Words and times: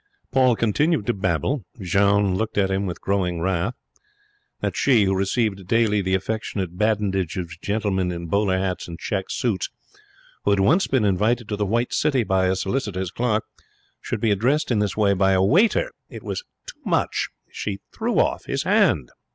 Paul 0.31 0.55
continued 0.55 1.05
to 1.05 1.13
babble. 1.13 1.63
Jeanne 1.79 2.33
looked 2.33 2.57
at 2.57 2.71
him 2.71 2.87
with 2.87 2.99
growing 3.01 3.39
wrath. 3.39 3.75
That 4.61 4.75
she, 4.75 5.03
who 5.03 5.13
received 5.13 5.67
daily 5.67 6.01
the 6.01 6.15
affectionate 6.15 6.75
badinage 6.75 7.37
of 7.37 7.61
gentlemen 7.61 8.11
in 8.11 8.25
bowler 8.25 8.57
hats 8.57 8.87
and 8.87 8.97
check 8.97 9.25
suits, 9.29 9.69
who 10.43 10.49
had 10.49 10.59
once 10.59 10.87
been 10.87 11.05
invited 11.05 11.47
to 11.49 11.55
the 11.55 11.67
White 11.67 11.93
City 11.93 12.23
by 12.23 12.47
a 12.47 12.55
solicitor's 12.55 13.11
clerk, 13.11 13.43
should 14.01 14.21
be 14.21 14.31
addressed 14.31 14.71
in 14.71 14.79
this 14.79 14.97
way 14.97 15.13
by 15.13 15.33
a 15.33 15.43
waiter! 15.43 15.91
It 16.09 16.23
was 16.23 16.43
too 16.65 16.81
much. 16.83 17.29
She 17.51 17.81
threw 17.93 18.17
off 18.17 18.45
his 18.45 18.63
hand. 18.63 19.11